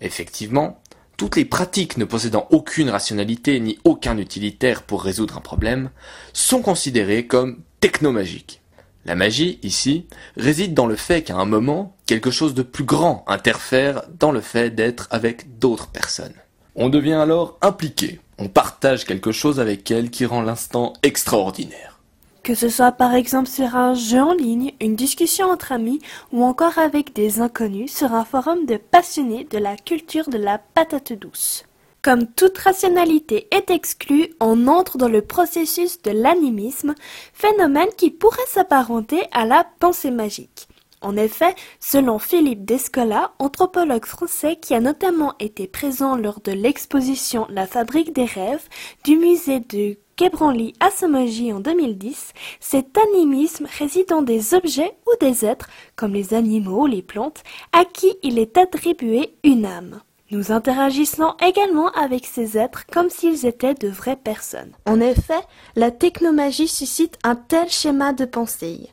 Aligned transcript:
Effectivement, 0.00 0.80
toutes 1.16 1.34
les 1.34 1.44
pratiques 1.44 1.96
ne 1.96 2.04
possédant 2.04 2.46
aucune 2.50 2.90
rationalité 2.90 3.58
ni 3.58 3.76
aucun 3.82 4.18
utilitaire 4.18 4.84
pour 4.84 5.02
résoudre 5.02 5.36
un 5.36 5.40
problème 5.40 5.90
sont 6.32 6.62
considérées 6.62 7.26
comme 7.26 7.60
technomagiques. 7.80 8.60
La 9.04 9.16
magie, 9.16 9.58
ici, 9.64 10.06
réside 10.36 10.74
dans 10.74 10.86
le 10.86 10.94
fait 10.94 11.22
qu'à 11.22 11.34
un 11.34 11.44
moment, 11.44 11.96
quelque 12.06 12.30
chose 12.30 12.54
de 12.54 12.62
plus 12.62 12.84
grand 12.84 13.24
interfère 13.26 14.04
dans 14.16 14.30
le 14.30 14.40
fait 14.40 14.70
d'être 14.70 15.08
avec 15.10 15.58
d'autres 15.58 15.88
personnes. 15.88 16.34
On 16.80 16.90
devient 16.90 17.14
alors 17.14 17.58
impliqué. 17.60 18.20
On 18.38 18.46
partage 18.46 19.04
quelque 19.04 19.32
chose 19.32 19.58
avec 19.58 19.90
elle 19.90 20.10
qui 20.10 20.24
rend 20.24 20.42
l'instant 20.42 20.92
extraordinaire. 21.02 21.98
Que 22.44 22.54
ce 22.54 22.68
soit 22.68 22.92
par 22.92 23.16
exemple 23.16 23.48
sur 23.48 23.74
un 23.74 23.94
jeu 23.94 24.20
en 24.20 24.32
ligne, 24.32 24.72
une 24.80 24.94
discussion 24.94 25.50
entre 25.50 25.72
amis 25.72 26.00
ou 26.30 26.44
encore 26.44 26.78
avec 26.78 27.12
des 27.14 27.40
inconnus 27.40 27.92
sur 27.92 28.14
un 28.14 28.24
forum 28.24 28.64
de 28.64 28.76
passionnés 28.76 29.42
de 29.50 29.58
la 29.58 29.74
culture 29.74 30.30
de 30.30 30.38
la 30.38 30.58
patate 30.58 31.12
douce. 31.14 31.64
Comme 32.00 32.28
toute 32.28 32.56
rationalité 32.58 33.48
est 33.50 33.70
exclue, 33.70 34.28
on 34.38 34.68
entre 34.68 34.98
dans 34.98 35.08
le 35.08 35.22
processus 35.22 36.00
de 36.02 36.12
l'animisme, 36.12 36.94
phénomène 37.32 37.90
qui 37.96 38.12
pourrait 38.12 38.38
s'apparenter 38.46 39.24
à 39.32 39.46
la 39.46 39.66
pensée 39.80 40.12
magique. 40.12 40.68
En 41.00 41.16
effet, 41.16 41.54
selon 41.78 42.18
Philippe 42.18 42.64
Descola, 42.64 43.32
anthropologue 43.38 44.04
français 44.04 44.56
qui 44.56 44.74
a 44.74 44.80
notamment 44.80 45.34
été 45.38 45.68
présent 45.68 46.16
lors 46.16 46.40
de 46.40 46.52
l'exposition 46.52 47.46
La 47.50 47.66
fabrique 47.66 48.12
des 48.12 48.24
rêves 48.24 48.68
du 49.04 49.16
musée 49.16 49.60
de 49.60 49.96
Quai 50.16 50.32
à 50.80 50.90
Somogy 50.90 51.52
en 51.52 51.60
2010, 51.60 52.32
cet 52.58 52.98
animisme 52.98 53.68
réside 53.78 54.08
dans 54.08 54.22
des 54.22 54.52
objets 54.52 54.96
ou 55.06 55.16
des 55.20 55.44
êtres, 55.44 55.68
comme 55.94 56.12
les 56.12 56.34
animaux, 56.34 56.88
les 56.88 57.02
plantes, 57.02 57.44
à 57.72 57.84
qui 57.84 58.16
il 58.24 58.40
est 58.40 58.58
attribué 58.58 59.36
une 59.44 59.64
âme. 59.64 60.00
Nous 60.32 60.50
interagissons 60.50 61.34
également 61.40 61.90
avec 61.92 62.26
ces 62.26 62.58
êtres 62.58 62.84
comme 62.92 63.10
s'ils 63.10 63.46
étaient 63.46 63.74
de 63.74 63.88
vraies 63.88 64.16
personnes. 64.16 64.72
En 64.86 65.00
effet, 65.00 65.40
la 65.76 65.92
technomagie 65.92 66.68
suscite 66.68 67.16
un 67.22 67.36
tel 67.36 67.70
schéma 67.70 68.12
de 68.12 68.24
pensée. 68.24 68.90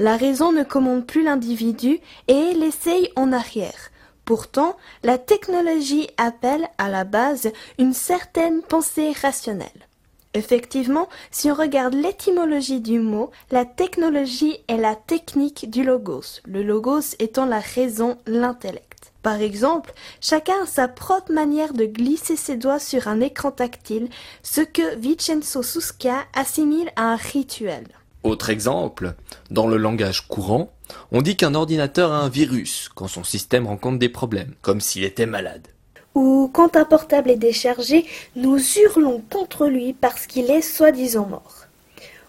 La 0.00 0.16
raison 0.16 0.52
ne 0.52 0.62
commande 0.62 1.06
plus 1.06 1.24
l'individu 1.24 1.98
et 2.28 2.54
laissée 2.54 3.10
en 3.16 3.32
arrière. 3.32 3.90
Pourtant, 4.24 4.76
la 5.02 5.18
technologie 5.18 6.06
appelle 6.18 6.68
à 6.78 6.88
la 6.88 7.02
base 7.02 7.50
une 7.80 7.92
certaine 7.92 8.62
pensée 8.62 9.10
rationnelle. 9.20 9.88
Effectivement, 10.34 11.08
si 11.32 11.50
on 11.50 11.54
regarde 11.54 11.94
l'étymologie 11.94 12.80
du 12.80 13.00
mot, 13.00 13.32
la 13.50 13.64
technologie 13.64 14.58
est 14.68 14.76
la 14.76 14.94
technique 14.94 15.68
du 15.68 15.82
logos, 15.82 16.42
le 16.46 16.62
logos 16.62 17.16
étant 17.18 17.46
la 17.46 17.58
raison, 17.58 18.18
l'intellect. 18.24 19.10
Par 19.24 19.40
exemple, 19.40 19.92
chacun 20.20 20.62
a 20.62 20.66
sa 20.66 20.86
propre 20.86 21.32
manière 21.32 21.72
de 21.72 21.86
glisser 21.86 22.36
ses 22.36 22.56
doigts 22.56 22.78
sur 22.78 23.08
un 23.08 23.20
écran 23.20 23.50
tactile, 23.50 24.10
ce 24.44 24.60
que 24.60 24.94
Vincenzo 24.94 25.64
Susca 25.64 26.24
assimile 26.36 26.92
à 26.94 27.14
un 27.14 27.16
rituel. 27.16 27.88
Autre 28.28 28.50
exemple, 28.50 29.14
dans 29.50 29.66
le 29.66 29.78
langage 29.78 30.28
courant, 30.28 30.70
on 31.12 31.22
dit 31.22 31.34
qu'un 31.34 31.54
ordinateur 31.54 32.12
a 32.12 32.18
un 32.18 32.28
virus 32.28 32.90
quand 32.94 33.08
son 33.08 33.24
système 33.24 33.66
rencontre 33.66 33.98
des 33.98 34.10
problèmes, 34.10 34.52
comme 34.60 34.82
s'il 34.82 35.04
était 35.04 35.24
malade. 35.24 35.66
Ou 36.14 36.50
quand 36.52 36.76
un 36.76 36.84
portable 36.84 37.30
est 37.30 37.36
déchargé, 37.36 38.04
nous 38.36 38.58
hurlons 38.58 39.22
contre 39.30 39.66
lui 39.66 39.94
parce 39.94 40.26
qu'il 40.26 40.50
est 40.50 40.60
soi-disant 40.60 41.26
mort. 41.26 41.64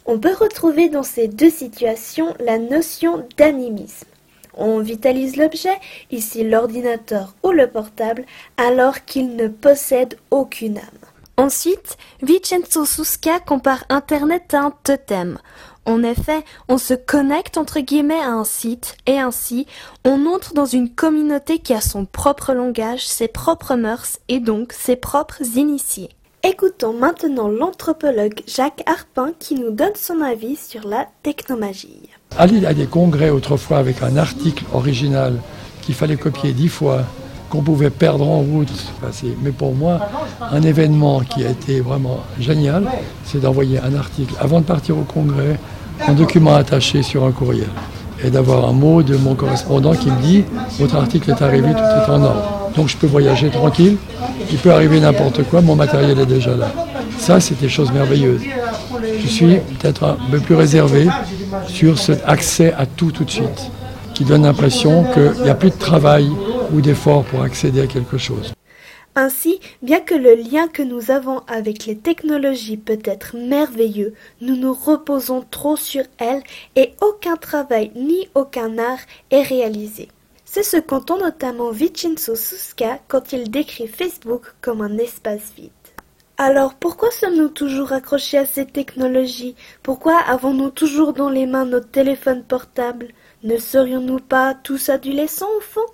On 0.06 0.20
peut 0.20 0.34
retrouver 0.34 0.88
dans 0.88 1.04
ces 1.04 1.28
deux 1.28 1.50
situations 1.50 2.34
la 2.40 2.60
notion 2.60 3.28
d'animisme. 3.36 4.08
On 4.54 4.80
vitalise 4.80 5.36
l'objet, 5.36 5.78
ici 6.12 6.46
l'ordinateur 6.46 7.36
ou 7.44 7.52
le 7.52 7.68
portable, 7.68 8.24
alors 8.56 9.04
qu'il 9.04 9.36
ne 9.36 9.50
possède 9.50 10.16
aucune 10.32 10.78
âme. 10.78 11.10
Ensuite, 11.40 11.98
Vincenzo 12.22 12.84
Susca 12.84 13.40
compare 13.40 13.86
Internet 13.88 14.54
à 14.54 14.64
un 14.64 14.72
totem. 14.72 15.38
En 15.86 16.04
effet, 16.04 16.44
on 16.68 16.78
se 16.78 16.94
connecte 16.94 17.58
entre 17.58 17.80
guillemets 17.80 18.20
à 18.20 18.30
un 18.30 18.44
site 18.44 18.96
et 19.06 19.20
ainsi 19.20 19.66
on 20.06 20.26
entre 20.28 20.54
dans 20.54 20.66
une 20.66 20.90
communauté 20.90 21.60
qui 21.60 21.74
a 21.74 21.82
son 21.82 22.06
propre 22.06 22.54
langage, 22.54 23.08
ses 23.08 23.28
propres 23.28 23.76
mœurs 23.76 24.20
et 24.28 24.40
donc 24.40 24.74
ses 24.74 24.96
propres 24.96 25.42
initiés. 25.56 26.10
Écoutons 26.44 26.94
maintenant 26.94 27.50
l'anthropologue 27.50 28.42
Jacques 28.48 28.84
Harpin 28.86 29.34
qui 29.40 29.56
nous 29.56 29.72
donne 29.72 29.96
son 29.96 30.22
avis 30.22 30.56
sur 30.56 30.88
la 30.88 31.08
technomagie. 31.22 32.10
Aller 32.38 32.66
à 32.66 32.74
des 32.74 32.86
congrès 32.86 33.30
autrefois 33.30 33.78
avec 33.78 34.02
un 34.04 34.16
article 34.16 34.64
original 34.74 35.42
qu'il 35.82 35.96
fallait 35.96 36.16
copier 36.16 36.54
dix 36.54 36.70
fois, 36.70 37.04
qu'on 37.50 37.62
pouvait 37.62 37.90
perdre 37.90 38.28
en 38.28 38.40
route. 38.40 38.72
Mais 39.42 39.52
pour 39.52 39.74
moi, 39.74 40.00
un 40.52 40.62
événement 40.62 41.22
qui 41.22 41.46
a 41.46 41.50
été 41.50 41.82
vraiment 41.82 42.20
génial, 42.40 42.86
c'est 43.26 43.42
d'envoyer 43.42 43.80
un 43.80 43.96
article 43.96 44.34
avant 44.40 44.60
de 44.60 44.66
partir 44.66 44.98
au 44.98 45.04
congrès 45.04 45.60
un 46.08 46.14
document 46.14 46.56
attaché 46.56 47.04
sur 47.04 47.26
un 47.26 47.32
courriel 47.32 47.68
et 48.24 48.30
d'avoir 48.30 48.68
un 48.68 48.74
mot 48.74 49.02
de 49.04 49.16
mon 49.16 49.36
correspondant 49.36 49.94
qui 49.94 50.10
me 50.10 50.22
dit 50.22 50.44
votre 50.80 50.96
article 50.96 51.32
est 51.32 51.42
arrivé, 51.42 51.70
tout 51.72 51.78
est 51.78 52.12
en 52.12 52.24
ordre. 52.24 52.72
Donc 52.76 52.88
je 52.88 52.98
peux 52.98 53.08
voyager 53.08 53.50
tranquille, 53.50 53.98
il 54.52 54.58
peut 54.58 54.72
arriver 54.72 55.00
n'importe 55.00 55.44
quoi, 55.44 55.62
mon 55.62 55.76
matériel 55.76 56.20
est 56.20 56.26
déjà 56.26 56.56
là. 56.56 56.72
Ça, 57.18 57.40
c'est 57.40 57.60
des 57.60 57.70
choses 57.70 57.92
merveilleuses. 57.92 58.42
Je 59.22 59.28
suis 59.28 59.56
peut-être 59.80 60.04
un 60.04 60.18
peu 60.32 60.40
plus 60.40 60.56
réservé 60.56 61.08
sur 61.68 61.98
cet 61.98 62.24
accès 62.28 62.74
à 62.78 62.86
tout 62.86 63.12
tout 63.12 63.26
de 63.26 63.32
suite, 63.32 63.72
qui 64.14 64.24
donne 64.24 64.44
l'impression 64.44 65.06
qu'il 65.14 65.44
n'y 65.44 65.50
a 65.50 65.56
plus 65.56 65.70
de 65.70 65.76
travail 65.76 66.30
ou 66.74 66.82
d'effort 66.82 67.24
pour 67.26 67.42
accéder 67.42 67.82
à 67.82 67.88
quelque 67.88 68.18
chose. 68.18 68.54
Ainsi, 69.16 69.60
bien 69.82 70.00
que 70.00 70.16
le 70.16 70.36
lien 70.36 70.68
que 70.68 70.84
nous 70.84 71.12
avons 71.12 71.40
avec 71.48 71.86
les 71.86 71.98
technologies 71.98 72.78
peut 72.78 73.02
être 73.04 73.36
merveilleux, 73.36 74.14
nous 74.40 74.56
nous 74.56 74.74
reposons 74.74 75.44
trop 75.50 75.76
sur 75.76 76.04
elles 76.20 76.44
et 76.76 76.94
aucun 77.02 77.36
travail 77.36 77.92
ni 77.96 78.30
aucun 78.36 78.78
art 78.78 79.00
est 79.32 79.42
réalisé. 79.42 80.08
C'est 80.46 80.64
ce 80.64 80.78
qu'entend 80.78 81.20
notamment 81.20 81.72
Vincenzo 81.72 82.36
Susca 82.36 83.00
quand 83.08 83.34
il 83.34 83.52
décrit 83.52 83.88
Facebook 83.88 84.44
comme 84.62 84.82
un 84.82 84.98
espace 84.98 85.52
vide. 85.56 85.70
Alors 86.38 86.76
pourquoi 86.76 87.12
sommes-nous 87.12 87.50
toujours 87.50 87.92
accrochés 87.92 88.38
à 88.38 88.46
ces 88.46 88.66
technologies? 88.66 89.56
Pourquoi 89.84 90.18
avons-nous 90.18 90.70
toujours 90.70 91.12
dans 91.12 91.30
les 91.30 91.46
mains 91.46 91.66
notre 91.66 91.92
téléphone 91.92 92.44
portable 92.44 93.10
Ne 93.44 93.58
serions-nous 93.58 94.20
pas 94.20 94.54
tous 94.54 94.88
adolescents 94.88 95.52
au 95.58 95.62
fond? 95.62 95.86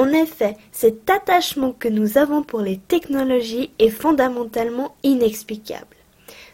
En 0.00 0.14
effet, 0.14 0.56
cet 0.72 1.10
attachement 1.10 1.72
que 1.72 1.86
nous 1.86 2.16
avons 2.16 2.42
pour 2.42 2.62
les 2.62 2.78
technologies 2.78 3.70
est 3.78 3.90
fondamentalement 3.90 4.96
inexplicable. 5.02 5.94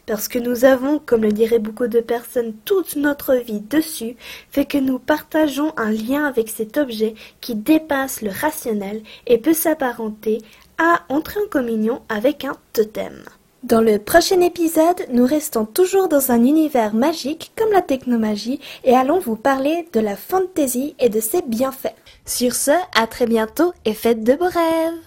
Parce 0.05 0.27
que 0.27 0.41
nous 0.41 0.65
avons, 0.65 0.99
comme 0.99 1.23
le 1.23 1.31
diraient 1.31 1.61
beaucoup 1.61 1.87
de 1.87 2.01
personnes, 2.01 2.55
toute 2.65 2.97
notre 2.97 3.37
vie 3.37 3.61
dessus, 3.61 4.17
fait 4.51 4.65
que 4.65 4.79
nous 4.79 4.99
partageons 4.99 5.73
un 5.77 5.93
lien 5.93 6.25
avec 6.25 6.49
cet 6.49 6.77
objet 6.77 7.15
qui 7.41 7.55
dépasse 7.55 8.21
le 8.21 8.33
rationnel 8.33 9.03
et 9.29 9.39
peut 9.39 9.55
s'apparenter 9.55 10.39
à 10.79 11.05
entrer 11.09 11.39
en 11.39 11.49
communion 11.49 12.03
avec 12.09 12.45
un 12.45 12.57
totem. 12.73 13.23
Dans 13.63 13.81
le 13.81 13.99
prochain 13.99 14.43
épisode, 14.43 15.07
nous 15.11 15.25
restons 15.25 15.65
toujours 15.65 16.09
dans 16.09 16.31
un 16.31 16.45
univers 16.45 16.95
magique 16.95 17.53
comme 17.57 17.73
la 17.73 17.81
technomagie 17.81 18.61
et 18.85 18.95
allons 18.95 19.19
vous 19.19 19.35
parler 19.35 19.89
de 19.93 19.99
la 19.99 20.15
fantasy 20.15 20.95
et 21.01 21.09
de 21.09 21.21
ses 21.21 21.41
bienfaits. 21.41 21.95
Sur 22.27 22.55
ce, 22.55 22.73
à 22.95 23.07
très 23.07 23.27
bientôt 23.27 23.73
et 23.87 23.95
faites 23.95 24.23
de 24.23 24.35
beaux 24.35 24.45
rêves 24.45 25.01